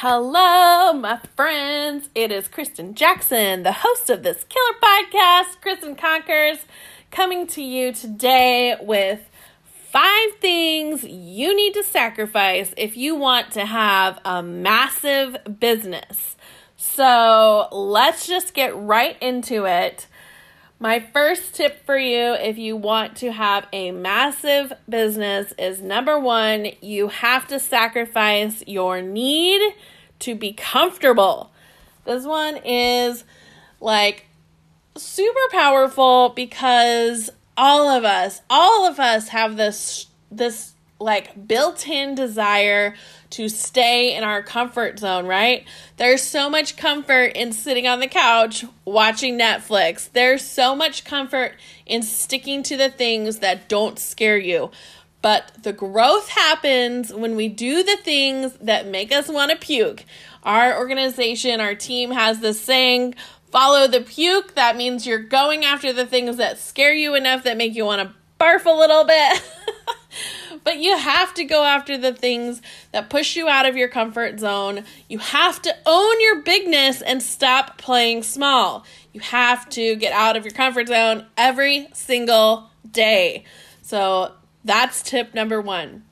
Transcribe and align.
Hello, 0.00 0.92
my 0.92 1.18
friends. 1.36 2.10
It 2.14 2.30
is 2.30 2.48
Christen 2.48 2.94
Jackson, 2.94 3.62
the 3.62 3.72
host 3.72 4.10
of 4.10 4.22
this 4.22 4.44
killer 4.44 4.78
podcast, 4.78 5.58
Christen 5.62 5.96
Conquers, 5.96 6.58
coming 7.10 7.46
to 7.46 7.62
you 7.62 7.94
today 7.94 8.76
with 8.78 9.20
five 9.64 10.32
things 10.38 11.02
you 11.02 11.56
need 11.56 11.72
to 11.72 11.82
sacrifice 11.82 12.74
if 12.76 12.94
you 12.94 13.14
want 13.14 13.52
to 13.52 13.64
have 13.64 14.20
a 14.26 14.42
massive 14.42 15.38
business. 15.58 16.36
So 16.76 17.66
let's 17.72 18.26
just 18.26 18.52
get 18.52 18.76
right 18.76 19.16
into 19.22 19.64
it. 19.64 20.08
My 20.78 21.00
first 21.00 21.54
tip 21.54 21.86
for 21.86 21.96
you 21.96 22.34
if 22.34 22.58
you 22.58 22.76
want 22.76 23.16
to 23.16 23.32
have 23.32 23.66
a 23.72 23.92
massive 23.92 24.74
business 24.86 25.54
is 25.58 25.80
number 25.80 26.18
one, 26.18 26.68
you 26.82 27.08
have 27.08 27.48
to 27.48 27.58
sacrifice 27.58 28.62
your 28.66 29.00
need 29.00 29.74
to 30.18 30.34
be 30.34 30.52
comfortable. 30.52 31.50
This 32.04 32.26
one 32.26 32.58
is 32.58 33.24
like 33.80 34.26
super 34.96 35.40
powerful 35.50 36.30
because 36.30 37.30
all 37.56 37.88
of 37.88 38.04
us, 38.04 38.42
all 38.50 38.86
of 38.86 39.00
us 39.00 39.28
have 39.28 39.56
this 39.56 40.08
this 40.30 40.75
like 40.98 41.46
built-in 41.46 42.14
desire 42.14 42.94
to 43.30 43.48
stay 43.48 44.16
in 44.16 44.24
our 44.24 44.42
comfort 44.42 44.98
zone, 44.98 45.26
right? 45.26 45.66
There's 45.96 46.22
so 46.22 46.48
much 46.48 46.76
comfort 46.76 47.32
in 47.34 47.52
sitting 47.52 47.86
on 47.86 48.00
the 48.00 48.06
couch 48.06 48.64
watching 48.84 49.38
Netflix. 49.38 50.10
There's 50.12 50.44
so 50.44 50.74
much 50.74 51.04
comfort 51.04 51.54
in 51.84 52.02
sticking 52.02 52.62
to 52.64 52.76
the 52.76 52.88
things 52.88 53.38
that 53.38 53.68
don't 53.68 53.98
scare 53.98 54.38
you. 54.38 54.70
But 55.22 55.52
the 55.62 55.72
growth 55.72 56.28
happens 56.28 57.12
when 57.12 57.36
we 57.36 57.48
do 57.48 57.82
the 57.82 57.96
things 57.96 58.52
that 58.60 58.86
make 58.86 59.12
us 59.12 59.28
want 59.28 59.50
to 59.50 59.56
puke. 59.56 60.04
Our 60.44 60.78
organization, 60.78 61.60
our 61.60 61.74
team 61.74 62.12
has 62.12 62.38
this 62.38 62.60
saying, 62.60 63.16
follow 63.50 63.88
the 63.88 64.02
puke. 64.02 64.54
That 64.54 64.76
means 64.76 65.06
you're 65.06 65.18
going 65.18 65.64
after 65.64 65.92
the 65.92 66.06
things 66.06 66.36
that 66.36 66.58
scare 66.58 66.94
you 66.94 67.14
enough 67.14 67.42
that 67.42 67.56
make 67.56 67.74
you 67.74 67.84
want 67.84 68.08
to 68.08 68.14
barf 68.38 68.64
a 68.66 68.70
little 68.70 69.04
bit. 69.04 69.42
But 70.66 70.78
you 70.78 70.98
have 70.98 71.32
to 71.34 71.44
go 71.44 71.62
after 71.62 71.96
the 71.96 72.12
things 72.12 72.60
that 72.90 73.08
push 73.08 73.36
you 73.36 73.48
out 73.48 73.66
of 73.66 73.76
your 73.76 73.86
comfort 73.86 74.40
zone. 74.40 74.82
You 75.08 75.18
have 75.18 75.62
to 75.62 75.72
own 75.86 76.20
your 76.20 76.42
bigness 76.42 77.00
and 77.02 77.22
stop 77.22 77.78
playing 77.78 78.24
small. 78.24 78.84
You 79.12 79.20
have 79.20 79.68
to 79.70 79.94
get 79.94 80.12
out 80.12 80.36
of 80.36 80.44
your 80.44 80.52
comfort 80.52 80.88
zone 80.88 81.26
every 81.36 81.86
single 81.92 82.68
day. 82.90 83.44
So 83.82 84.32
that's 84.64 85.02
tip 85.02 85.34
number 85.34 85.60
one. 85.60 86.02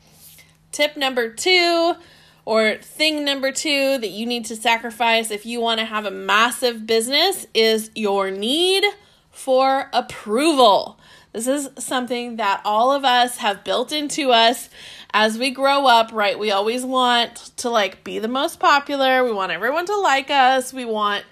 Tip 0.71 0.97
number 0.97 1.31
two, 1.31 1.97
or 2.45 2.77
thing 2.77 3.25
number 3.25 3.51
two 3.51 3.99
that 3.99 4.11
you 4.11 4.25
need 4.25 4.45
to 4.45 4.55
sacrifice 4.55 5.33
if 5.33 5.45
you 5.45 5.61
want 5.61 5.81
to 5.81 5.85
have 5.85 6.07
a 6.07 6.13
massive 6.13 6.87
business, 6.87 7.49
is 7.55 7.91
your 7.97 8.31
need 8.31 8.85
for 9.33 9.91
approval. 9.93 10.97
This 11.35 11.49
is 11.49 11.69
something 11.79 12.37
that 12.37 12.63
all 12.65 12.93
of 12.93 13.05
us 13.05 13.39
have 13.39 13.65
built 13.65 13.91
into 13.91 14.31
us 14.31 14.71
as 15.13 15.37
we 15.37 15.51
grow 15.51 15.87
up, 15.87 16.13
right? 16.13 16.39
We 16.39 16.53
always 16.53 16.85
want 16.87 17.51
to 17.57 17.69
like 17.69 18.05
be 18.05 18.21
the 18.21 18.29
most 18.29 18.61
popular. 18.61 19.25
We 19.25 19.33
want 19.33 19.51
everyone 19.51 19.85
to 19.87 19.97
like 19.97 20.31
us. 20.31 20.73
We 20.73 20.85
want 20.85 21.25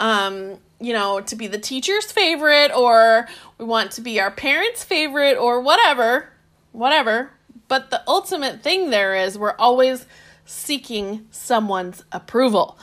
um, 0.00 0.58
you 0.80 0.92
know, 0.92 1.20
to 1.20 1.34
be 1.34 1.46
the 1.46 1.58
teacher's 1.58 2.12
favorite 2.12 2.70
or 2.72 3.26
we 3.56 3.64
want 3.64 3.92
to 3.92 4.00
be 4.00 4.20
our 4.20 4.30
parents' 4.30 4.84
favorite 4.84 5.36
or 5.36 5.60
whatever, 5.60 6.28
whatever. 6.72 7.30
But 7.66 7.90
the 7.90 8.02
ultimate 8.06 8.62
thing 8.62 8.90
there 8.90 9.16
is 9.16 9.36
we're 9.36 9.56
always 9.58 10.06
seeking 10.44 11.26
someone's 11.30 12.04
approval. 12.12 12.78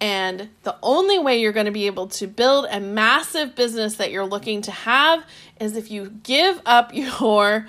And 0.00 0.48
the 0.64 0.76
only 0.82 1.18
way 1.18 1.40
you're 1.40 1.52
going 1.52 1.66
to 1.66 1.72
be 1.72 1.86
able 1.86 2.08
to 2.08 2.26
build 2.26 2.66
a 2.70 2.80
massive 2.80 3.54
business 3.54 3.96
that 3.96 4.10
you're 4.10 4.26
looking 4.26 4.60
to 4.62 4.72
have 4.72 5.24
is 5.62 5.76
if 5.76 5.90
you 5.90 6.10
give 6.22 6.60
up 6.66 6.92
your 6.94 7.66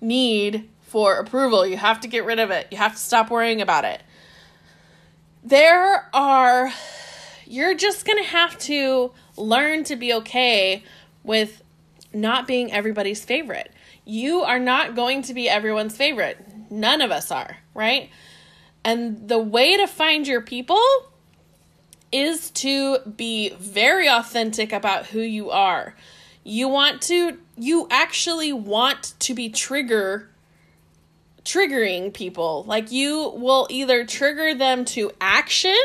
need 0.00 0.68
for 0.82 1.16
approval. 1.16 1.66
You 1.66 1.76
have 1.76 2.00
to 2.00 2.08
get 2.08 2.24
rid 2.24 2.38
of 2.38 2.50
it, 2.50 2.68
you 2.70 2.78
have 2.78 2.92
to 2.92 2.98
stop 2.98 3.30
worrying 3.30 3.60
about 3.60 3.84
it. 3.84 4.00
There 5.42 6.08
are, 6.14 6.72
you're 7.46 7.74
just 7.74 8.06
going 8.06 8.22
to 8.22 8.30
have 8.30 8.56
to 8.60 9.12
learn 9.36 9.84
to 9.84 9.96
be 9.96 10.14
okay 10.14 10.84
with 11.22 11.62
not 12.14 12.46
being 12.46 12.72
everybody's 12.72 13.24
favorite. 13.24 13.72
You 14.04 14.42
are 14.42 14.58
not 14.58 14.94
going 14.94 15.22
to 15.22 15.34
be 15.34 15.48
everyone's 15.48 15.96
favorite. 15.96 16.38
None 16.70 17.02
of 17.02 17.10
us 17.10 17.30
are, 17.30 17.58
right? 17.74 18.08
And 18.84 19.28
the 19.28 19.38
way 19.38 19.76
to 19.76 19.86
find 19.86 20.26
your 20.26 20.40
people 20.40 20.80
is 22.12 22.50
to 22.52 22.98
be 23.00 23.50
very 23.58 24.08
authentic 24.08 24.72
about 24.72 25.06
who 25.06 25.20
you 25.20 25.50
are. 25.50 25.94
You 26.44 26.68
want 26.68 27.02
to 27.02 27.38
you 27.56 27.88
actually 27.90 28.52
want 28.52 29.14
to 29.20 29.34
be 29.34 29.48
trigger 29.48 30.28
triggering 31.44 32.12
people. 32.12 32.64
Like 32.66 32.90
you 32.90 33.32
will 33.36 33.66
either 33.70 34.04
trigger 34.04 34.54
them 34.54 34.84
to 34.86 35.10
action 35.20 35.82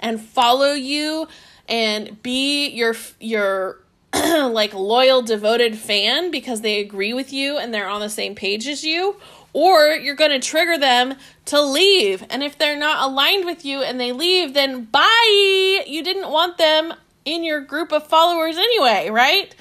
and 0.00 0.20
follow 0.20 0.72
you 0.72 1.28
and 1.68 2.22
be 2.22 2.68
your 2.68 2.94
your 3.20 3.78
like 4.14 4.74
loyal 4.74 5.22
devoted 5.22 5.78
fan 5.78 6.30
because 6.30 6.60
they 6.60 6.80
agree 6.80 7.14
with 7.14 7.32
you 7.32 7.56
and 7.56 7.72
they're 7.72 7.88
on 7.88 8.00
the 8.00 8.10
same 8.10 8.34
page 8.34 8.66
as 8.66 8.84
you 8.84 9.16
or 9.52 9.88
you're 9.88 10.14
going 10.14 10.30
to 10.30 10.46
trigger 10.46 10.78
them 10.78 11.14
to 11.46 11.60
leave. 11.60 12.24
And 12.30 12.42
if 12.42 12.56
they're 12.56 12.78
not 12.78 13.08
aligned 13.08 13.44
with 13.44 13.64
you 13.64 13.82
and 13.82 14.00
they 14.00 14.12
leave, 14.12 14.54
then 14.54 14.84
bye. 14.84 15.84
You 15.86 16.02
didn't 16.02 16.30
want 16.30 16.58
them 16.58 16.94
in 17.24 17.44
your 17.44 17.60
group 17.60 17.92
of 17.92 18.06
followers 18.06 18.56
anyway, 18.56 19.10
right? 19.10 19.54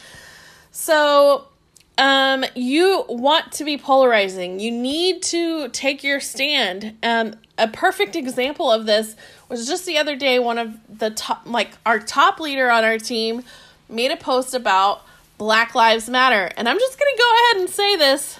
So, 0.71 1.47
um, 1.97 2.45
you 2.55 3.05
want 3.07 3.51
to 3.53 3.63
be 3.63 3.77
polarizing. 3.77 4.59
You 4.59 4.71
need 4.71 5.21
to 5.23 5.69
take 5.69 6.03
your 6.03 6.19
stand. 6.19 6.97
Um, 7.03 7.35
a 7.57 7.67
perfect 7.67 8.15
example 8.15 8.71
of 8.71 8.85
this 8.85 9.15
was 9.49 9.67
just 9.67 9.85
the 9.85 9.97
other 9.97 10.15
day. 10.15 10.39
One 10.39 10.57
of 10.57 10.79
the 10.97 11.11
top, 11.11 11.43
like 11.45 11.71
our 11.85 11.99
top 11.99 12.39
leader 12.39 12.71
on 12.71 12.83
our 12.83 12.97
team, 12.97 13.43
made 13.89 14.11
a 14.11 14.17
post 14.17 14.53
about 14.53 15.03
Black 15.37 15.75
Lives 15.75 16.09
Matter, 16.09 16.49
and 16.55 16.67
I'm 16.69 16.79
just 16.79 16.97
gonna 16.97 17.17
go 17.17 17.33
ahead 17.33 17.61
and 17.61 17.69
say 17.69 17.95
this 17.95 18.39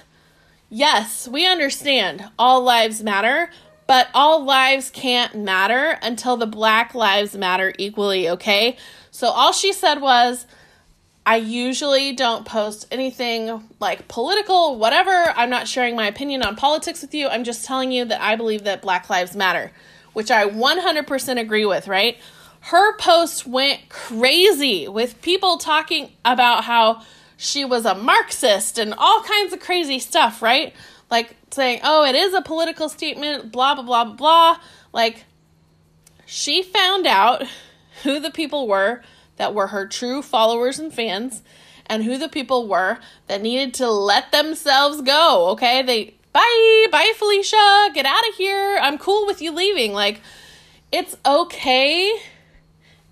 yes, 0.72 1.28
we 1.28 1.46
understand 1.46 2.24
all 2.38 2.62
lives 2.62 3.02
matter, 3.02 3.50
but 3.86 4.08
all 4.14 4.42
lives 4.42 4.90
can't 4.90 5.34
matter 5.34 5.98
until 6.00 6.38
the 6.38 6.46
Black 6.46 6.94
Lives 6.94 7.36
Matter 7.36 7.74
equally, 7.78 8.28
okay? 8.30 8.78
So 9.10 9.28
all 9.28 9.52
she 9.52 9.72
said 9.74 10.00
was, 10.00 10.46
I 11.24 11.36
usually 11.36 12.12
don't 12.12 12.44
post 12.44 12.86
anything 12.90 13.62
like 13.78 14.08
political, 14.08 14.76
whatever. 14.76 15.32
I'm 15.36 15.50
not 15.50 15.68
sharing 15.68 15.94
my 15.94 16.08
opinion 16.08 16.42
on 16.42 16.56
politics 16.56 17.00
with 17.00 17.14
you. 17.14 17.28
I'm 17.28 17.44
just 17.44 17.64
telling 17.64 17.92
you 17.92 18.04
that 18.06 18.20
I 18.20 18.34
believe 18.34 18.64
that 18.64 18.82
Black 18.82 19.08
Lives 19.08 19.36
Matter, 19.36 19.70
which 20.14 20.32
I 20.32 20.48
100% 20.48 21.40
agree 21.40 21.64
with, 21.64 21.86
right? 21.86 22.18
Her 22.60 22.96
post 22.96 23.46
went 23.46 23.88
crazy 23.88 24.88
with 24.88 25.22
people 25.22 25.58
talking 25.58 26.10
about 26.24 26.64
how 26.64 27.02
she 27.36 27.64
was 27.64 27.84
a 27.84 27.94
Marxist 27.94 28.78
and 28.78 28.92
all 28.92 29.22
kinds 29.22 29.52
of 29.52 29.60
crazy 29.60 30.00
stuff, 30.00 30.42
right? 30.42 30.74
Like 31.08 31.36
saying, 31.52 31.80
oh, 31.84 32.04
it 32.04 32.16
is 32.16 32.34
a 32.34 32.42
political 32.42 32.88
statement, 32.88 33.52
blah, 33.52 33.76
blah, 33.76 33.84
blah, 33.84 34.04
blah, 34.04 34.14
blah. 34.14 34.60
Like, 34.92 35.24
she 36.26 36.62
found 36.64 37.06
out 37.06 37.44
who 38.02 38.18
the 38.18 38.30
people 38.30 38.66
were 38.66 39.02
that 39.36 39.54
were 39.54 39.68
her 39.68 39.86
true 39.86 40.22
followers 40.22 40.78
and 40.78 40.92
fans 40.92 41.42
and 41.86 42.04
who 42.04 42.16
the 42.18 42.28
people 42.28 42.68
were 42.68 42.98
that 43.26 43.42
needed 43.42 43.74
to 43.74 43.90
let 43.90 44.32
themselves 44.32 45.00
go, 45.02 45.48
okay? 45.50 45.82
They, 45.82 46.14
bye, 46.32 46.86
bye, 46.90 47.12
Felicia, 47.16 47.90
get 47.94 48.06
out 48.06 48.28
of 48.28 48.34
here. 48.36 48.78
I'm 48.80 48.98
cool 48.98 49.26
with 49.26 49.42
you 49.42 49.52
leaving. 49.52 49.92
Like, 49.92 50.20
it's 50.90 51.16
okay 51.26 52.12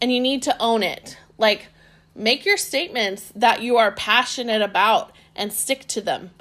and 0.00 0.12
you 0.12 0.20
need 0.20 0.42
to 0.44 0.56
own 0.60 0.82
it. 0.82 1.18
Like, 1.36 1.68
Make 2.14 2.44
your 2.44 2.56
statements 2.56 3.32
that 3.34 3.62
you 3.62 3.76
are 3.76 3.92
passionate 3.92 4.62
about 4.62 5.12
and 5.36 5.52
stick 5.52 5.86
to 5.88 6.00
them. 6.00 6.32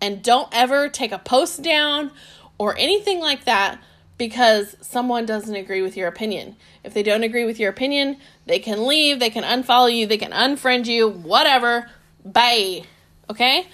And 0.00 0.22
don't 0.22 0.48
ever 0.52 0.88
take 0.88 1.12
a 1.12 1.18
post 1.18 1.62
down 1.62 2.10
or 2.58 2.76
anything 2.76 3.20
like 3.20 3.44
that 3.44 3.80
because 4.18 4.76
someone 4.80 5.24
doesn't 5.24 5.54
agree 5.54 5.80
with 5.80 5.96
your 5.96 6.08
opinion. 6.08 6.56
If 6.84 6.92
they 6.92 7.02
don't 7.02 7.22
agree 7.22 7.44
with 7.44 7.58
your 7.58 7.70
opinion, 7.70 8.18
they 8.46 8.58
can 8.58 8.86
leave, 8.86 9.20
they 9.20 9.30
can 9.30 9.44
unfollow 9.44 9.94
you, 9.94 10.06
they 10.06 10.18
can 10.18 10.32
unfriend 10.32 10.86
you, 10.86 11.08
whatever. 11.08 11.88
Bye. 12.24 12.82
Okay? 13.30 13.66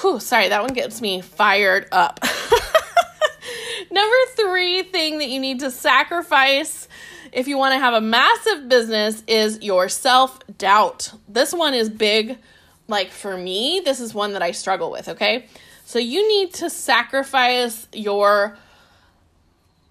Whew, 0.00 0.18
sorry, 0.18 0.48
that 0.48 0.62
one 0.62 0.74
gets 0.74 1.00
me 1.00 1.20
fired 1.20 1.86
up. 1.92 2.20
Number 3.90 4.16
three 4.34 4.82
thing 4.82 5.18
that 5.18 5.28
you 5.28 5.38
need 5.38 5.60
to 5.60 5.70
sacrifice 5.70 6.88
if 7.30 7.48
you 7.48 7.58
want 7.58 7.74
to 7.74 7.78
have 7.78 7.94
a 7.94 8.00
massive 8.00 8.68
business 8.68 9.22
is 9.26 9.60
your 9.62 9.88
self 9.88 10.38
doubt. 10.58 11.12
This 11.28 11.52
one 11.52 11.74
is 11.74 11.88
big. 11.88 12.38
Like 12.86 13.10
for 13.10 13.36
me, 13.36 13.82
this 13.84 14.00
is 14.00 14.14
one 14.14 14.32
that 14.34 14.42
I 14.42 14.50
struggle 14.50 14.90
with, 14.90 15.08
okay? 15.08 15.46
So 15.84 15.98
you 15.98 16.26
need 16.26 16.54
to 16.54 16.70
sacrifice 16.70 17.88
your 17.92 18.56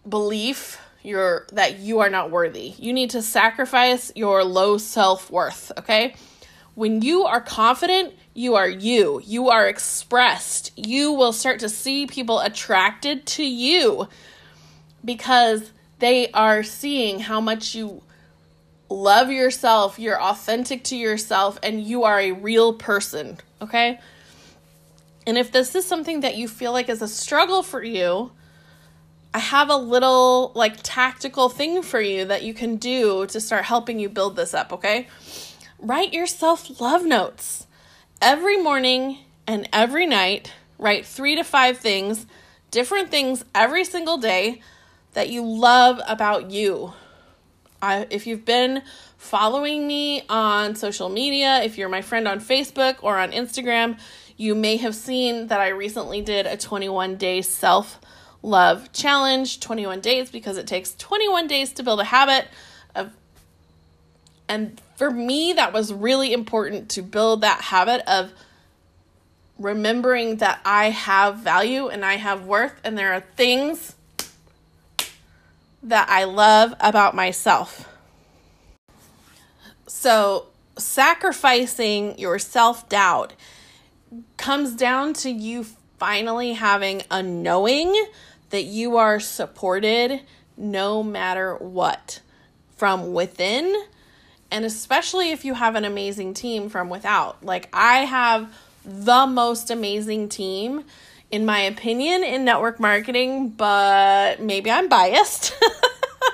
belief, 0.08 0.80
you're 1.02 1.48
that 1.52 1.80
you 1.80 2.00
are 2.00 2.10
not 2.10 2.32
worthy. 2.32 2.74
You 2.78 2.94
need 2.94 3.12
to 3.12 3.22
sacrifice 3.22 4.12
your 4.16 4.44
low 4.44 4.78
self-worth, 4.78 5.72
okay? 5.80 6.16
When 6.76 7.02
you 7.02 7.24
are 7.26 7.42
confident, 7.42 8.14
you 8.34 8.56
are 8.56 8.70
you. 8.70 9.22
You 9.24 9.50
are 9.50 9.68
expressed. 9.68 10.72
You 10.76 11.12
will 11.12 11.34
start 11.34 11.60
to 11.60 11.70
see 11.70 12.08
people 12.08 12.40
attracted 12.40 13.26
to 13.28 13.44
you 13.44 14.08
because 15.06 15.72
they 16.00 16.32
are 16.32 16.64
seeing 16.64 17.20
how 17.20 17.40
much 17.42 17.76
you 17.76 18.02
love 18.90 19.32
yourself, 19.32 20.00
you're 20.00 20.22
authentic 20.22 20.84
to 20.86 20.96
yourself, 20.96 21.60
and 21.64 21.84
you 21.84 22.04
are 22.04 22.20
a 22.20 22.32
real 22.32 22.74
person, 22.74 23.38
okay? 23.62 24.00
And 25.26 25.38
if 25.38 25.52
this 25.52 25.76
is 25.76 25.86
something 25.86 26.22
that 26.22 26.38
you 26.38 26.48
feel 26.48 26.72
like 26.72 26.90
is 26.90 27.02
a 27.02 27.08
struggle 27.08 27.64
for 27.64 27.84
you, 27.84 28.32
I 29.34 29.40
have 29.40 29.70
a 29.70 29.76
little 29.76 30.52
like 30.54 30.78
tactical 30.84 31.50
thing 31.50 31.82
for 31.82 32.00
you 32.00 32.26
that 32.26 32.44
you 32.44 32.54
can 32.54 32.76
do 32.76 33.26
to 33.28 33.42
start 33.42 33.66
helping 33.66 34.00
you 34.00 34.08
build 34.08 34.36
this 34.36 34.54
up, 34.54 34.72
okay? 34.72 35.08
Write 35.80 36.14
yourself 36.14 36.80
love 36.80 37.04
notes. 37.04 37.66
Every 38.22 38.58
morning 38.58 39.18
and 39.48 39.68
every 39.74 40.06
night, 40.06 40.54
write 40.78 41.06
3 41.06 41.36
to 41.38 41.44
5 41.44 41.78
things, 41.78 42.28
different 42.70 43.10
things 43.10 43.44
every 43.56 43.84
single 43.84 44.18
day 44.18 44.62
that 45.14 45.30
you 45.30 45.44
love 45.44 46.00
about 46.08 46.52
you. 46.52 46.94
I, 47.82 48.08
if 48.12 48.28
you've 48.28 48.46
been 48.46 48.84
following 49.18 49.88
me 49.88 50.24
on 50.30 50.76
social 50.76 51.10
media, 51.10 51.62
if 51.64 51.78
you're 51.78 51.90
my 51.90 52.02
friend 52.02 52.28
on 52.28 52.40
Facebook 52.40 52.98
or 53.02 53.18
on 53.18 53.32
Instagram, 53.32 54.00
you 54.38 54.56
may 54.56 54.78
have 54.78 54.96
seen 54.96 55.48
that 55.48 55.60
I 55.60 55.70
recently 55.70 56.22
did 56.22 56.46
a 56.46 56.56
21 56.56 57.18
day 57.18 57.42
self 57.42 58.00
love 58.44 58.92
challenge 58.92 59.60
21 59.60 60.02
days 60.02 60.30
because 60.30 60.58
it 60.58 60.68
takes 60.68 60.94
21 60.96 61.48
days 61.48 61.72
to 61.72 61.82
build 61.82 62.00
a 62.00 62.06
habit 62.06 62.46
of 62.94 63.12
and 64.48 64.80
for 64.96 65.10
me 65.10 65.54
that 65.54 65.74
was 65.74 65.92
really 65.92 66.34
important 66.34 66.90
to 66.90 67.02
build 67.02 67.42
that 67.42 67.62
habit 67.62 68.02
of 68.08 68.32
remembering 69.58 70.38
that 70.38 70.60
I 70.66 70.90
have 70.90 71.38
value 71.38 71.88
and 71.88 72.04
I 72.04 72.18
have 72.18 72.46
worth 72.46 72.80
and 72.84 72.98
there 72.98 73.14
are 73.14 73.22
things 73.22 73.96
that 75.84 76.10
I 76.10 76.24
love 76.24 76.74
about 76.80 77.14
myself. 77.14 77.90
So, 79.86 80.48
sacrificing 80.78 82.18
your 82.18 82.40
self 82.40 82.90
doubt 82.90 83.34
comes 84.38 84.76
down 84.76 85.14
to 85.14 85.30
you 85.30 85.66
finally 86.00 86.54
having 86.54 87.04
a 87.12 87.22
knowing 87.22 87.94
that 88.54 88.66
you 88.66 88.98
are 88.98 89.20
supported 89.20 90.22
no 90.56 91.02
matter 91.02 91.56
what 91.56 92.22
from 92.78 93.12
within, 93.12 93.76
and 94.52 94.64
especially 94.64 95.32
if 95.32 95.44
you 95.44 95.56
have 95.56 95.74
an 95.74 95.84
amazing 95.84 96.36
team 96.36 96.70
from 96.70 96.88
without. 96.88 97.44
Like, 97.44 97.68
I 97.74 98.06
have 98.06 98.56
the 98.86 99.26
most 99.26 99.72
amazing 99.72 100.30
team 100.30 100.86
in 101.32 101.48
my 101.48 101.62
opinion, 101.62 102.24
in 102.24 102.46
network 102.46 102.80
marketing, 102.80 103.50
but 103.50 104.40
maybe 104.40 104.70
I'm 104.70 104.88
biased. 104.88 105.52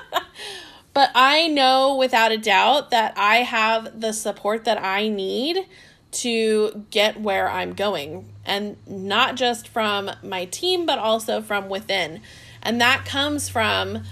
but 0.92 1.10
I 1.14 1.46
know 1.46 1.96
without 1.96 2.32
a 2.32 2.36
doubt 2.36 2.90
that 2.90 3.14
I 3.16 3.36
have 3.36 3.98
the 3.98 4.12
support 4.12 4.66
that 4.66 4.76
I 4.84 5.08
need 5.08 5.66
to 6.12 6.86
get 6.90 7.20
where 7.20 7.48
I'm 7.48 7.74
going. 7.74 8.28
And 8.44 8.76
not 8.86 9.36
just 9.36 9.68
from 9.68 10.10
my 10.22 10.46
team, 10.46 10.86
but 10.86 10.98
also 10.98 11.40
from 11.40 11.68
within. 11.68 12.20
And 12.62 12.80
that 12.80 13.04
comes 13.04 13.48
from 13.48 14.02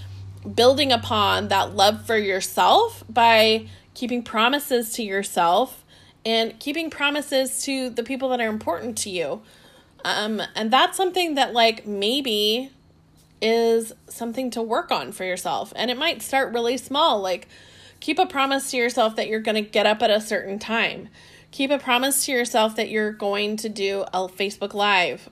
building 0.54 0.92
upon 0.92 1.48
that 1.48 1.74
love 1.74 2.06
for 2.06 2.16
yourself 2.16 3.04
by 3.08 3.66
keeping 3.94 4.22
promises 4.22 4.92
to 4.92 5.02
yourself 5.02 5.84
and 6.24 6.58
keeping 6.60 6.90
promises 6.90 7.62
to 7.64 7.90
the 7.90 8.02
people 8.02 8.28
that 8.28 8.40
are 8.40 8.48
important 8.48 8.96
to 8.98 9.10
you. 9.10 9.42
Um, 10.04 10.40
and 10.54 10.70
that's 10.70 10.96
something 10.96 11.34
that, 11.34 11.52
like, 11.52 11.86
maybe 11.86 12.70
is 13.42 13.92
something 14.08 14.50
to 14.50 14.62
work 14.62 14.90
on 14.90 15.12
for 15.12 15.24
yourself. 15.24 15.72
And 15.74 15.90
it 15.90 15.98
might 15.98 16.22
start 16.22 16.52
really 16.52 16.76
small. 16.76 17.20
Like, 17.20 17.48
keep 18.00 18.18
a 18.18 18.26
promise 18.26 18.70
to 18.70 18.76
yourself 18.76 19.16
that 19.16 19.28
you're 19.28 19.40
going 19.40 19.62
to 19.62 19.68
get 19.68 19.86
up 19.86 20.02
at 20.02 20.10
a 20.10 20.20
certain 20.20 20.58
time. 20.58 21.08
Keep 21.50 21.70
a 21.70 21.78
promise 21.78 22.26
to 22.26 22.32
yourself 22.32 22.76
that 22.76 22.90
you're 22.90 23.12
going 23.12 23.56
to 23.56 23.68
do 23.68 24.02
a 24.12 24.28
Facebook 24.28 24.74
Live 24.74 25.28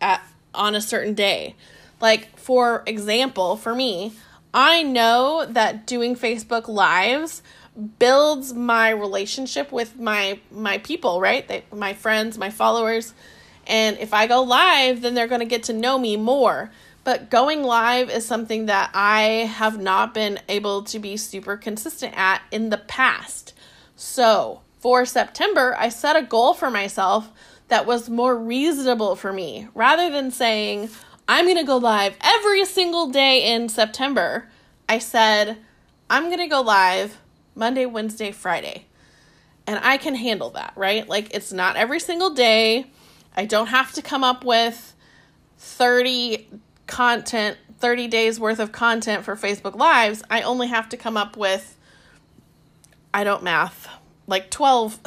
at 0.00 0.22
on 0.54 0.74
a 0.74 0.80
certain 0.80 1.14
day. 1.14 1.54
Like, 2.00 2.36
for 2.38 2.82
example, 2.86 3.56
for 3.56 3.74
me, 3.74 4.12
I 4.52 4.82
know 4.82 5.46
that 5.48 5.86
doing 5.86 6.16
Facebook 6.16 6.66
Lives 6.66 7.42
builds 7.98 8.52
my 8.52 8.90
relationship 8.90 9.70
with 9.70 9.98
my 9.98 10.40
my 10.50 10.78
people, 10.78 11.20
right? 11.20 11.46
They, 11.46 11.64
my 11.72 11.94
friends, 11.94 12.36
my 12.36 12.50
followers 12.50 13.14
and 13.70 13.98
if 13.98 14.12
I 14.12 14.26
go 14.26 14.42
live, 14.42 15.00
then 15.00 15.14
they're 15.14 15.28
going 15.28 15.40
to 15.40 15.46
get 15.46 15.62
to 15.64 15.72
know 15.72 15.96
me 15.96 16.16
more. 16.16 16.72
But 17.04 17.30
going 17.30 17.62
live 17.62 18.10
is 18.10 18.26
something 18.26 18.66
that 18.66 18.90
I 18.94 19.48
have 19.54 19.80
not 19.80 20.12
been 20.12 20.40
able 20.48 20.82
to 20.84 20.98
be 20.98 21.16
super 21.16 21.56
consistent 21.56 22.14
at 22.16 22.42
in 22.50 22.70
the 22.70 22.78
past. 22.78 23.54
So, 23.96 24.60
for 24.80 25.04
September, 25.04 25.76
I 25.78 25.90
set 25.90 26.16
a 26.16 26.22
goal 26.22 26.54
for 26.54 26.70
myself 26.70 27.30
that 27.68 27.86
was 27.86 28.10
more 28.10 28.36
reasonable 28.36 29.14
for 29.14 29.32
me. 29.32 29.68
Rather 29.74 30.10
than 30.10 30.30
saying, 30.30 30.88
I'm 31.28 31.44
going 31.44 31.58
to 31.58 31.64
go 31.64 31.76
live 31.76 32.16
every 32.20 32.64
single 32.64 33.10
day 33.10 33.52
in 33.54 33.68
September, 33.68 34.48
I 34.88 34.98
said, 34.98 35.58
I'm 36.08 36.24
going 36.24 36.38
to 36.38 36.48
go 36.48 36.62
live 36.62 37.18
Monday, 37.54 37.86
Wednesday, 37.86 38.32
Friday. 38.32 38.86
And 39.66 39.78
I 39.84 39.98
can 39.98 40.14
handle 40.14 40.50
that, 40.50 40.72
right? 40.74 41.06
Like, 41.06 41.34
it's 41.34 41.52
not 41.52 41.76
every 41.76 42.00
single 42.00 42.30
day. 42.30 42.90
I 43.36 43.44
don't 43.44 43.68
have 43.68 43.92
to 43.92 44.02
come 44.02 44.24
up 44.24 44.44
with 44.44 44.96
30 45.58 46.48
content, 46.86 47.58
30 47.78 48.08
days 48.08 48.40
worth 48.40 48.58
of 48.58 48.72
content 48.72 49.24
for 49.24 49.36
Facebook 49.36 49.76
Lives. 49.76 50.22
I 50.30 50.40
only 50.40 50.68
have 50.68 50.88
to 50.88 50.96
come 50.96 51.18
up 51.18 51.36
with, 51.36 51.76
I 53.12 53.24
don't 53.24 53.42
math, 53.42 53.89
like 54.30 54.50
12. 54.50 54.98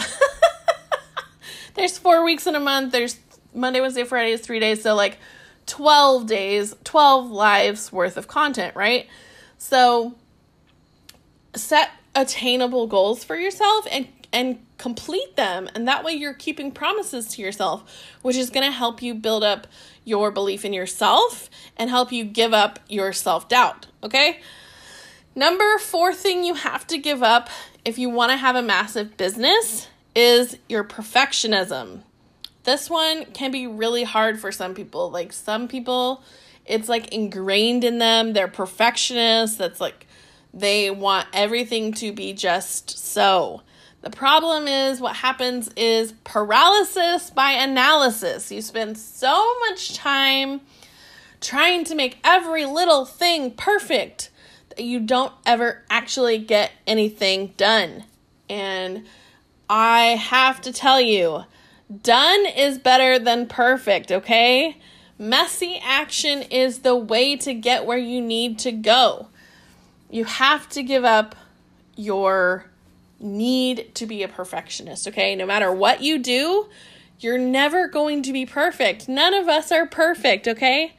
there's 1.74 1.98
four 1.98 2.24
weeks 2.24 2.46
in 2.46 2.56
a 2.56 2.60
month. 2.60 2.92
There's 2.92 3.18
Monday, 3.54 3.82
Wednesday, 3.82 4.04
Friday 4.04 4.32
is 4.32 4.42
three 4.42 4.60
days. 4.60 4.84
So, 4.84 4.94
like 4.94 5.18
12 5.66 6.28
days, 6.28 6.76
12 6.84 7.32
lives 7.32 7.92
worth 7.92 8.18
of 8.18 8.28
content, 8.28 8.76
right? 8.76 9.08
So, 9.58 10.14
set 11.56 11.90
attainable 12.16 12.86
goals 12.86 13.24
for 13.24 13.36
yourself 13.36 13.88
and 13.92 14.08
and 14.34 14.66
complete 14.80 15.36
them. 15.36 15.70
And 15.76 15.88
that 15.88 16.04
way 16.04 16.14
you're 16.14 16.34
keeping 16.34 16.72
promises 16.72 17.28
to 17.30 17.42
yourself, 17.42 17.84
which 18.24 18.36
is 18.36 18.50
going 18.50 18.66
to 18.66 18.72
help 18.72 19.02
you 19.02 19.14
build 19.14 19.44
up 19.44 19.68
your 20.04 20.32
belief 20.32 20.66
in 20.66 20.74
yourself 20.74 21.50
and 21.78 21.90
help 21.90 22.12
you 22.12 22.26
give 22.26 22.52
up 22.52 22.80
your 22.90 23.14
self 23.14 23.48
doubt. 23.48 23.86
Okay. 24.04 24.42
Number 25.36 25.78
four 25.78 26.14
thing 26.14 26.44
you 26.44 26.56
have 26.56 26.86
to 26.88 26.98
give 26.98 27.24
up 27.24 27.50
if 27.86 27.98
you 27.98 28.10
want 28.10 28.32
to 28.32 28.38
have 28.38 28.56
a 28.56 28.62
massive 28.62 29.18
business 29.18 29.88
is 30.16 30.58
your 30.70 30.84
perfectionism. 30.84 32.02
This 32.64 32.90
one 32.90 33.26
can 33.34 33.52
be 33.52 33.68
really 33.68 34.04
hard 34.04 34.40
for 34.40 34.52
some 34.52 34.74
people. 34.74 35.10
Like 35.12 35.34
some 35.34 35.68
people, 35.68 36.24
it's 36.66 36.88
like 36.88 37.14
ingrained 37.14 37.84
in 37.84 37.98
them. 37.98 38.34
They're 38.34 38.48
perfectionists. 38.48 39.58
That's 39.58 39.82
like 39.82 40.08
they 40.54 40.92
want 40.92 41.28
everything 41.34 41.94
to 41.96 42.14
be 42.14 42.34
just 42.34 42.90
so. 42.98 43.64
The 44.02 44.10
problem 44.10 44.68
is 44.68 45.00
what 45.00 45.16
happens 45.16 45.70
is 45.76 46.14
paralysis 46.24 47.30
by 47.30 47.52
analysis. 47.52 48.52
You 48.52 48.62
spend 48.62 48.98
so 48.98 49.60
much 49.62 49.94
time 49.94 50.62
trying 51.42 51.84
to 51.86 51.96
make 51.96 52.20
every 52.24 52.66
little 52.66 53.06
thing 53.06 53.52
perfect 53.52 54.30
you 54.78 55.00
don't 55.00 55.34
ever 55.46 55.84
actually 55.90 56.38
get 56.38 56.72
anything 56.88 57.54
done. 57.58 58.04
And 58.50 59.06
I 59.70 60.16
have 60.16 60.62
to 60.62 60.74
tell 60.74 61.02
you, 61.02 61.44
done 62.02 62.46
is 62.46 62.78
better 62.78 63.20
than 63.20 63.48
perfect, 63.48 64.12
okay? 64.12 64.78
Messy 65.18 65.80
action 65.84 66.42
is 66.44 66.80
the 66.80 66.96
way 66.96 67.36
to 67.38 67.54
get 67.54 67.86
where 67.86 67.98
you 67.98 68.22
need 68.22 68.60
to 68.60 68.72
go. 68.72 69.28
You 70.10 70.26
have 70.26 70.70
to 70.70 70.84
give 70.84 71.06
up 71.06 71.36
your 71.96 72.66
need 73.20 73.96
to 73.96 74.06
be 74.06 74.24
a 74.24 74.28
perfectionist, 74.28 75.08
okay? 75.08 75.36
No 75.36 75.46
matter 75.46 75.72
what 75.72 76.02
you 76.02 76.20
do, 76.20 76.68
you're 77.20 77.38
never 77.38 77.88
going 77.88 78.22
to 78.24 78.34
be 78.34 78.46
perfect. 78.46 79.08
None 79.08 79.34
of 79.34 79.48
us 79.48 79.72
are 79.72 79.86
perfect, 79.86 80.48
okay? 80.48 80.94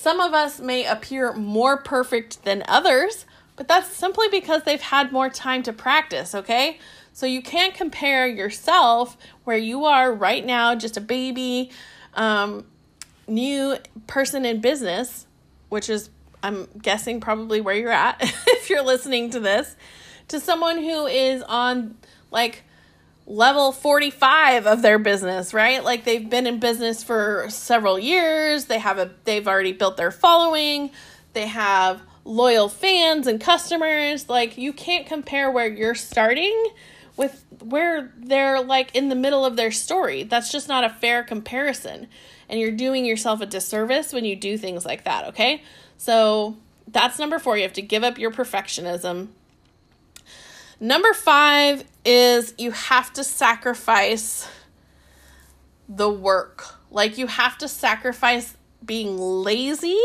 Some 0.00 0.20
of 0.20 0.32
us 0.32 0.60
may 0.60 0.84
appear 0.84 1.32
more 1.32 1.76
perfect 1.76 2.44
than 2.44 2.62
others, 2.68 3.26
but 3.56 3.66
that's 3.66 3.88
simply 3.88 4.28
because 4.30 4.62
they've 4.62 4.80
had 4.80 5.10
more 5.10 5.28
time 5.28 5.64
to 5.64 5.72
practice, 5.72 6.36
okay? 6.36 6.78
So 7.12 7.26
you 7.26 7.42
can't 7.42 7.74
compare 7.74 8.24
yourself 8.24 9.18
where 9.42 9.56
you 9.56 9.86
are 9.86 10.12
right 10.12 10.46
now, 10.46 10.76
just 10.76 10.96
a 10.96 11.00
baby, 11.00 11.72
um, 12.14 12.64
new 13.26 13.76
person 14.06 14.44
in 14.44 14.60
business, 14.60 15.26
which 15.68 15.90
is 15.90 16.10
I'm 16.44 16.68
guessing 16.80 17.18
probably 17.18 17.60
where 17.60 17.74
you're 17.74 17.90
at 17.90 18.18
if 18.46 18.70
you're 18.70 18.84
listening 18.84 19.30
to 19.30 19.40
this, 19.40 19.74
to 20.28 20.38
someone 20.38 20.78
who 20.78 21.06
is 21.08 21.42
on 21.42 21.96
like 22.30 22.62
level 23.28 23.72
45 23.72 24.66
of 24.66 24.80
their 24.80 24.98
business, 24.98 25.52
right? 25.52 25.84
Like 25.84 26.04
they've 26.04 26.28
been 26.28 26.46
in 26.46 26.58
business 26.58 27.04
for 27.04 27.46
several 27.50 27.98
years, 27.98 28.64
they 28.64 28.78
have 28.78 28.98
a 28.98 29.10
they've 29.24 29.46
already 29.46 29.72
built 29.72 29.98
their 29.98 30.10
following, 30.10 30.90
they 31.34 31.46
have 31.46 32.00
loyal 32.24 32.70
fans 32.70 33.26
and 33.26 33.38
customers. 33.38 34.30
Like 34.30 34.56
you 34.56 34.72
can't 34.72 35.06
compare 35.06 35.50
where 35.50 35.68
you're 35.68 35.94
starting 35.94 36.68
with 37.18 37.44
where 37.60 38.12
they're 38.16 38.62
like 38.62 38.94
in 38.96 39.10
the 39.10 39.14
middle 39.14 39.44
of 39.44 39.56
their 39.56 39.72
story. 39.72 40.22
That's 40.22 40.50
just 40.50 40.66
not 40.66 40.84
a 40.84 40.88
fair 40.88 41.22
comparison. 41.22 42.08
And 42.48 42.58
you're 42.58 42.72
doing 42.72 43.04
yourself 43.04 43.42
a 43.42 43.46
disservice 43.46 44.10
when 44.12 44.24
you 44.24 44.36
do 44.36 44.56
things 44.56 44.86
like 44.86 45.04
that, 45.04 45.26
okay? 45.26 45.62
So 45.98 46.56
that's 46.86 47.18
number 47.18 47.38
4. 47.38 47.58
You 47.58 47.64
have 47.64 47.74
to 47.74 47.82
give 47.82 48.04
up 48.04 48.18
your 48.18 48.30
perfectionism 48.30 49.28
Number 50.80 51.12
five 51.12 51.84
is 52.04 52.54
you 52.56 52.70
have 52.70 53.12
to 53.14 53.24
sacrifice 53.24 54.48
the 55.88 56.08
work. 56.08 56.76
Like 56.90 57.18
you 57.18 57.26
have 57.26 57.58
to 57.58 57.68
sacrifice 57.68 58.56
being 58.84 59.18
lazy 59.18 60.00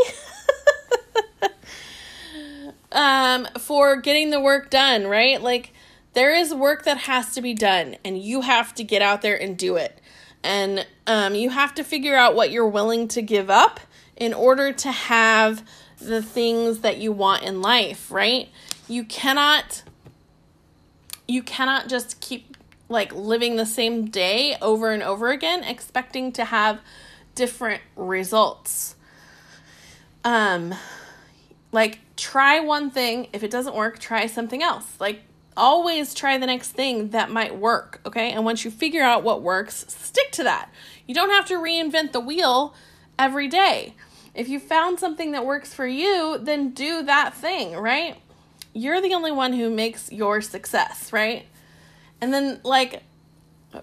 um, 2.91 3.47
for 3.59 3.97
getting 3.97 4.31
the 4.31 4.39
work 4.39 4.71
done, 4.71 5.05
right? 5.05 5.41
Like 5.41 5.73
there 6.13 6.33
is 6.33 6.53
work 6.53 6.85
that 6.85 6.97
has 6.99 7.33
to 7.35 7.41
be 7.41 7.53
done 7.53 7.95
and 8.03 8.17
you 8.17 8.41
have 8.41 8.73
to 8.75 8.83
get 8.83 9.01
out 9.01 9.21
there 9.21 9.39
and 9.39 9.57
do 9.57 9.75
it. 9.75 9.99
And 10.43 10.85
um, 11.05 11.35
you 11.35 11.51
have 11.51 11.75
to 11.75 11.83
figure 11.83 12.15
out 12.15 12.35
what 12.35 12.51
you're 12.51 12.67
willing 12.67 13.07
to 13.09 13.21
give 13.21 13.49
up 13.49 13.79
in 14.17 14.33
order 14.33 14.73
to 14.73 14.91
have 14.91 15.63
the 15.99 16.21
things 16.21 16.79
that 16.79 16.97
you 16.97 17.11
want 17.11 17.43
in 17.43 17.61
life, 17.61 18.11
right? 18.11 18.49
You 18.87 19.05
cannot 19.05 19.83
you 21.27 21.43
cannot 21.43 21.87
just 21.87 22.19
keep 22.19 22.57
like 22.89 23.13
living 23.13 23.55
the 23.55 23.65
same 23.65 24.05
day 24.09 24.55
over 24.61 24.91
and 24.91 25.01
over 25.01 25.29
again 25.29 25.63
expecting 25.63 26.31
to 26.33 26.45
have 26.45 26.79
different 27.35 27.81
results. 27.95 28.95
Um 30.23 30.73
like 31.71 31.99
try 32.15 32.59
one 32.59 32.91
thing, 32.91 33.27
if 33.33 33.43
it 33.43 33.51
doesn't 33.51 33.75
work, 33.75 33.99
try 33.99 34.27
something 34.27 34.61
else. 34.61 34.85
Like 34.99 35.23
always 35.57 36.13
try 36.13 36.37
the 36.37 36.45
next 36.45 36.71
thing 36.71 37.09
that 37.09 37.29
might 37.29 37.55
work, 37.57 38.01
okay? 38.05 38.31
And 38.31 38.45
once 38.45 38.65
you 38.65 38.71
figure 38.71 39.03
out 39.03 39.23
what 39.23 39.41
works, 39.41 39.85
stick 39.87 40.31
to 40.33 40.43
that. 40.43 40.69
You 41.07 41.13
don't 41.15 41.29
have 41.29 41.45
to 41.47 41.55
reinvent 41.55 42.11
the 42.11 42.19
wheel 42.19 42.75
every 43.17 43.47
day. 43.47 43.95
If 44.33 44.49
you 44.49 44.59
found 44.59 44.99
something 44.99 45.31
that 45.31 45.45
works 45.45 45.73
for 45.73 45.85
you, 45.85 46.39
then 46.41 46.71
do 46.71 47.03
that 47.03 47.35
thing, 47.35 47.75
right? 47.75 48.17
You're 48.73 49.01
the 49.01 49.13
only 49.13 49.31
one 49.31 49.53
who 49.53 49.69
makes 49.69 50.11
your 50.11 50.41
success, 50.41 51.13
right? 51.13 51.45
And 52.21 52.33
then, 52.33 52.59
like, 52.63 53.03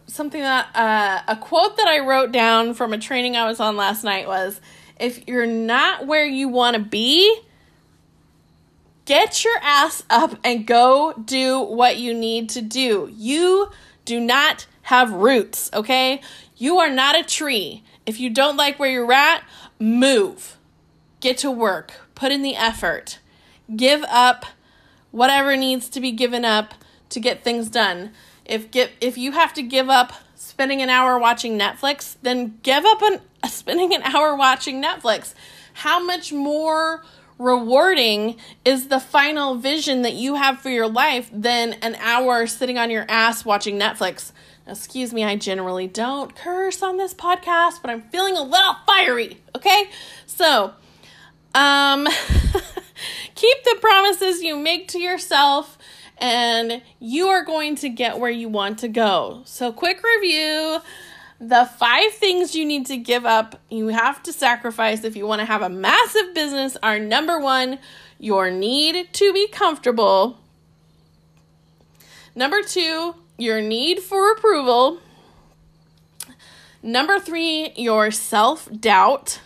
something 0.06 0.40
that, 0.40 0.75
uh, 0.75 1.23
a 1.28 1.37
quote 1.37 1.76
that 1.76 1.88
I 1.88 2.00
wrote 2.00 2.32
down 2.32 2.75
from 2.75 2.92
a 2.92 2.99
training 2.99 3.37
I 3.37 3.47
was 3.47 3.61
on 3.61 3.76
last 3.76 4.04
night 4.04 4.26
was 4.26 4.61
if 4.99 5.26
you're 5.26 5.47
not 5.47 6.06
where 6.06 6.26
you 6.26 6.49
want 6.49 6.76
to 6.76 6.82
be, 6.82 7.40
get 9.04 9.44
your 9.44 9.56
ass 9.62 10.02
up 10.11 10.38
and 10.44 10.66
go 10.66 11.14
do 11.25 11.61
what 11.61 11.97
you 11.99 12.14
need 12.14 12.49
to 12.50 12.62
do. 12.62 13.11
You 13.12 13.70
do 14.04 14.20
not 14.20 14.66
have 14.82 15.12
roots, 15.12 15.70
okay? 15.73 16.20
You 16.56 16.78
are 16.78 16.90
not 16.90 17.18
a 17.18 17.25
tree. 17.25 17.82
If 18.06 18.20
you 18.20 18.30
don't 18.30 18.56
like 18.56 18.78
where 18.78 18.90
you're 18.90 19.12
at, 19.12 19.42
move. 19.78 20.56
Get 21.20 21.38
to 21.38 21.50
work. 21.50 21.92
Put 22.14 22.32
in 22.32 22.42
the 22.42 22.56
effort. 22.56 23.18
Give 23.75 24.02
up 24.04 24.47
whatever 25.11 25.57
needs 25.57 25.88
to 25.90 26.00
be 26.00 26.12
given 26.12 26.45
up 26.45 26.75
to 27.11 27.21
get 27.21 27.45
things 27.45 27.69
done. 27.69 28.12
If 28.45 28.71
get 28.71 28.93
if 29.00 29.17
you 29.19 29.33
have 29.33 29.52
to 29.55 29.62
give 29.62 29.88
up 29.88 30.12
spending 30.35 30.83
an 30.83 30.90
hour 30.90 31.19
watching 31.19 31.59
Netflix, 31.59 32.17
then 32.23 32.59
give 32.62 32.85
up 32.85 33.02
an 33.02 33.21
spending 33.49 33.95
an 33.95 34.02
hour 34.02 34.35
watching 34.35 34.83
Netflix. 34.83 35.35
How 35.75 36.02
much 36.05 36.33
more 36.33 37.05
rewarding 37.38 38.37
is 38.64 38.88
the 38.88 39.00
final 39.00 39.55
vision 39.55 40.02
that 40.02 40.12
you 40.14 40.35
have 40.35 40.61
for 40.61 40.69
your 40.69 40.88
life 40.88 41.31
than 41.33 41.73
an 41.75 41.95
hour 41.97 42.47
sitting 42.47 42.76
on 42.76 42.90
your 42.90 43.07
ass 43.09 43.45
watching 43.45 43.79
Netflix? 43.79 44.33
Excuse 44.67 45.12
me, 45.12 45.25
I 45.25 45.37
generally 45.37 45.87
don't 45.87 46.37
curse 46.37 46.83
on 46.83 46.97
this 46.97 47.14
podcast, 47.14 47.81
but 47.81 47.90
I'm 47.90 48.02
feeling 48.02 48.37
a 48.37 48.43
little 48.43 48.76
fiery, 48.87 49.38
okay? 49.57 49.90
So, 50.26 50.75
um 51.55 52.07
keep 53.35 53.64
the 53.64 53.76
promises 53.80 54.42
you 54.42 54.57
make 54.57 54.88
to 54.88 54.99
yourself 54.99 55.78
and 56.19 56.83
you 56.99 57.28
are 57.28 57.45
going 57.45 57.76
to 57.76 57.88
get 57.88 58.19
where 58.19 58.30
you 58.30 58.49
want 58.49 58.78
to 58.80 58.88
go. 58.88 59.42
So, 59.45 59.73
quick 59.73 60.02
review 60.02 60.80
the 61.40 61.64
five 61.64 62.12
things 62.12 62.54
you 62.54 62.66
need 62.66 62.87
to 62.87 62.99
give 62.99 63.25
up, 63.25 63.59
you 63.71 63.88
have 63.88 64.23
to 64.25 64.33
sacrifice 64.33 65.04
if 65.04 65.16
you 65.16 65.26
want 65.26 65.40
to 65.40 65.47
have 65.47 65.62
a 65.62 65.71
massive 65.71 66.35
business 66.35 66.76
are 66.83 66.99
number 66.99 67.40
one, 67.40 67.78
your 68.19 68.50
need 68.50 69.09
to 69.14 69.33
be 69.33 69.49
comfortable. 69.49 70.38
Number 72.35 72.62
two, 72.62 73.14
your 73.38 73.62
need 73.62 74.00
for 74.00 74.30
approval. 74.33 75.00
Number 76.83 77.19
three, 77.19 77.73
your 77.75 78.11
self 78.11 78.69
doubt. 78.71 79.40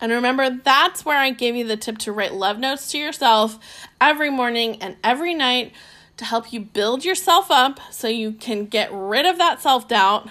And 0.00 0.12
remember, 0.12 0.50
that's 0.50 1.04
where 1.04 1.16
I 1.16 1.30
gave 1.30 1.56
you 1.56 1.66
the 1.66 1.76
tip 1.76 1.98
to 1.98 2.12
write 2.12 2.34
love 2.34 2.58
notes 2.58 2.90
to 2.92 2.98
yourself 2.98 3.58
every 4.00 4.30
morning 4.30 4.80
and 4.82 4.96
every 5.02 5.34
night 5.34 5.72
to 6.18 6.24
help 6.24 6.52
you 6.52 6.60
build 6.60 7.04
yourself 7.04 7.50
up 7.50 7.80
so 7.90 8.08
you 8.08 8.32
can 8.32 8.66
get 8.66 8.90
rid 8.92 9.26
of 9.26 9.38
that 9.38 9.60
self 9.60 9.88
doubt. 9.88 10.28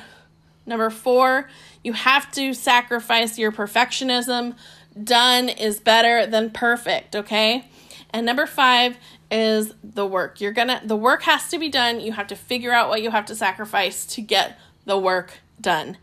Number 0.65 0.89
four, 0.89 1.49
you 1.83 1.93
have 1.93 2.31
to 2.31 2.53
sacrifice 2.53 3.37
your 3.37 3.51
perfectionism. 3.51 4.55
Done 5.01 5.49
is 5.49 5.79
better 5.79 6.25
than 6.25 6.49
perfect, 6.51 7.15
okay? 7.15 7.67
And 8.11 8.25
number 8.25 8.45
five 8.45 8.97
is 9.29 9.73
the 9.83 10.05
work. 10.05 10.41
You're 10.41 10.53
gonna, 10.53 10.81
the 10.83 10.95
work 10.95 11.23
has 11.23 11.49
to 11.49 11.59
be 11.59 11.69
done. 11.69 11.99
You 11.99 12.13
have 12.13 12.27
to 12.27 12.35
figure 12.35 12.71
out 12.71 12.89
what 12.89 13.01
you 13.01 13.11
have 13.11 13.25
to 13.25 13.35
sacrifice 13.35 14.05
to 14.07 14.21
get 14.21 14.57
the 14.85 14.97
work 14.97 15.39
done. 15.59 15.97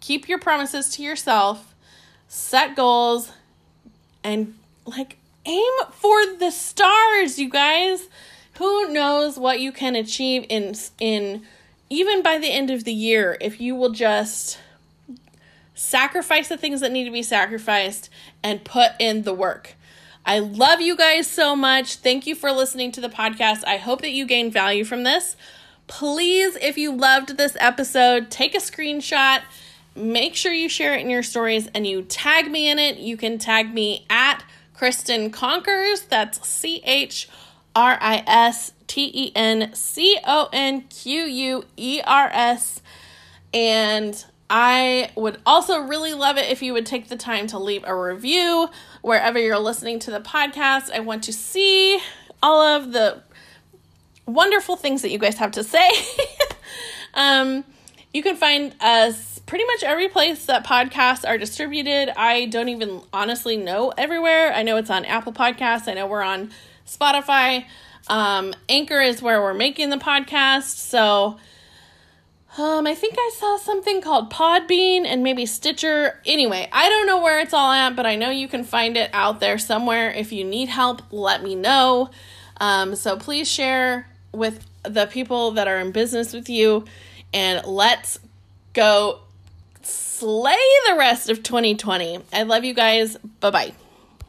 Keep 0.00 0.28
your 0.28 0.38
promises 0.38 0.88
to 0.90 1.02
yourself 1.02 1.73
set 2.28 2.76
goals, 2.76 3.32
and 4.22 4.54
like 4.86 5.18
aim 5.46 5.72
for 5.92 6.26
the 6.38 6.50
stars, 6.50 7.38
you 7.38 7.48
guys. 7.48 8.08
Who 8.58 8.92
knows 8.92 9.38
what 9.38 9.60
you 9.60 9.72
can 9.72 9.96
achieve 9.96 10.46
in 10.48 10.74
in 10.98 11.42
even 11.90 12.22
by 12.22 12.38
the 12.38 12.50
end 12.50 12.70
of 12.70 12.84
the 12.84 12.92
year 12.92 13.36
if 13.40 13.60
you 13.60 13.74
will 13.74 13.90
just 13.90 14.58
sacrifice 15.74 16.48
the 16.48 16.56
things 16.56 16.80
that 16.80 16.92
need 16.92 17.04
to 17.04 17.10
be 17.10 17.22
sacrificed 17.22 18.08
and 18.42 18.64
put 18.64 18.92
in 18.98 19.22
the 19.22 19.34
work. 19.34 19.74
I 20.24 20.38
love 20.38 20.80
you 20.80 20.96
guys 20.96 21.26
so 21.26 21.54
much. 21.54 21.96
Thank 21.96 22.26
you 22.26 22.34
for 22.34 22.50
listening 22.50 22.92
to 22.92 23.00
the 23.00 23.08
podcast. 23.08 23.62
I 23.66 23.76
hope 23.76 24.00
that 24.00 24.12
you 24.12 24.24
gained 24.24 24.52
value 24.52 24.84
from 24.84 25.02
this. 25.02 25.36
Please, 25.86 26.56
if 26.56 26.78
you 26.78 26.92
loved 26.92 27.36
this 27.36 27.56
episode, 27.60 28.30
take 28.30 28.54
a 28.54 28.58
screenshot 28.58 29.42
make 29.96 30.34
sure 30.34 30.52
you 30.52 30.68
share 30.68 30.94
it 30.94 31.00
in 31.00 31.10
your 31.10 31.22
stories 31.22 31.68
and 31.74 31.86
you 31.86 32.02
tag 32.02 32.50
me 32.50 32.68
in 32.68 32.78
it. 32.78 32.98
You 32.98 33.16
can 33.16 33.38
tag 33.38 33.72
me 33.72 34.06
at 34.10 34.44
Christen 34.72 35.30
Conquers. 35.30 36.02
That's 36.02 36.46
C 36.46 36.82
H 36.84 37.28
R 37.76 37.98
I 38.00 38.22
S 38.26 38.72
T 38.86 39.10
E 39.14 39.32
N 39.34 39.72
C 39.74 40.18
O 40.26 40.48
N 40.52 40.82
Q 40.82 41.24
U 41.24 41.64
E 41.76 42.00
R 42.04 42.30
S. 42.32 42.80
And 43.52 44.24
I 44.50 45.10
would 45.14 45.40
also 45.46 45.80
really 45.80 46.12
love 46.12 46.36
it 46.36 46.50
if 46.50 46.62
you 46.62 46.72
would 46.74 46.86
take 46.86 47.08
the 47.08 47.16
time 47.16 47.46
to 47.48 47.58
leave 47.58 47.82
a 47.84 47.94
review 47.94 48.68
wherever 49.02 49.38
you're 49.38 49.58
listening 49.58 49.98
to 50.00 50.10
the 50.10 50.20
podcast. 50.20 50.90
I 50.90 51.00
want 51.00 51.24
to 51.24 51.32
see 51.32 51.98
all 52.42 52.60
of 52.60 52.92
the 52.92 53.22
wonderful 54.26 54.76
things 54.76 55.02
that 55.02 55.10
you 55.10 55.18
guys 55.18 55.38
have 55.38 55.52
to 55.52 55.64
say. 55.64 55.88
um, 57.14 57.64
you 58.12 58.22
can 58.22 58.36
find 58.36 58.74
us 58.80 59.33
pretty 59.46 59.64
much 59.64 59.82
every 59.82 60.08
place 60.08 60.46
that 60.46 60.64
podcasts 60.64 61.28
are 61.28 61.38
distributed. 61.38 62.10
I 62.16 62.46
don't 62.46 62.68
even 62.68 63.02
honestly 63.12 63.56
know 63.56 63.92
everywhere. 63.96 64.52
I 64.52 64.62
know 64.62 64.76
it's 64.76 64.90
on 64.90 65.04
Apple 65.04 65.32
Podcasts. 65.32 65.88
I 65.88 65.94
know 65.94 66.06
we're 66.06 66.22
on 66.22 66.50
Spotify. 66.86 67.66
Um, 68.08 68.54
Anchor 68.68 69.00
is 69.00 69.22
where 69.22 69.40
we're 69.40 69.54
making 69.54 69.90
the 69.90 69.96
podcast. 69.96 70.76
So 70.76 71.38
um, 72.56 72.86
I 72.86 72.94
think 72.94 73.14
I 73.18 73.32
saw 73.36 73.56
something 73.56 74.00
called 74.00 74.32
Podbean 74.32 75.04
and 75.04 75.22
maybe 75.22 75.44
Stitcher. 75.44 76.20
Anyway, 76.24 76.68
I 76.72 76.88
don't 76.88 77.06
know 77.06 77.20
where 77.20 77.40
it's 77.40 77.52
all 77.52 77.72
at, 77.72 77.96
but 77.96 78.06
I 78.06 78.16
know 78.16 78.30
you 78.30 78.48
can 78.48 78.64
find 78.64 78.96
it 78.96 79.10
out 79.12 79.40
there 79.40 79.58
somewhere. 79.58 80.10
If 80.10 80.32
you 80.32 80.44
need 80.44 80.68
help, 80.68 81.02
let 81.10 81.42
me 81.42 81.54
know. 81.54 82.10
Um, 82.60 82.94
so 82.94 83.16
please 83.16 83.50
share 83.50 84.08
with 84.32 84.64
the 84.84 85.06
people 85.06 85.52
that 85.52 85.66
are 85.66 85.78
in 85.78 85.90
business 85.92 86.32
with 86.32 86.48
you 86.48 86.84
and 87.32 87.66
let's 87.66 88.20
go 88.72 89.20
slay 90.18 90.58
the 90.88 90.96
rest 90.96 91.28
of 91.28 91.42
2020. 91.42 92.20
I 92.32 92.42
love 92.44 92.64
you 92.64 92.74
guys. 92.74 93.16
Bye 93.40 93.50
bye. 93.50 93.72